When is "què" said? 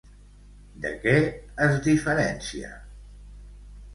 1.03-1.13